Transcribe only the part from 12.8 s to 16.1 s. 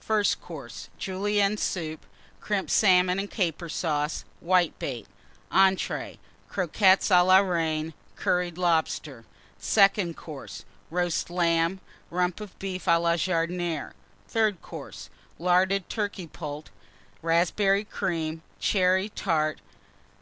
à la Jardinière. THIRD COURSE. Larded